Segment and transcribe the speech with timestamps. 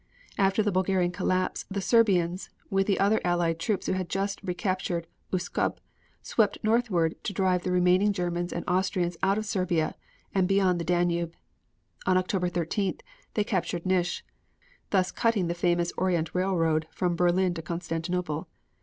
[0.39, 5.05] After the Bulgarian collapse the Serbians, with the other Allied troops who had just captured
[5.31, 5.77] Uskub,
[6.23, 9.93] swept northward to drive the remaining Germans and Austrians out of Serbia
[10.33, 11.35] and beyond the Danube.
[12.07, 13.01] On October 13th
[13.35, 14.25] they captured Nish,
[14.89, 18.47] thus cutting the famous Orient railroad from Berlin to Constantinople.